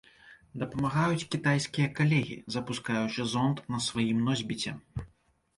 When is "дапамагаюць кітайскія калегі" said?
0.61-2.37